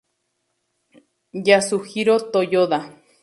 [1.47, 2.79] Yasuhiro Toyoda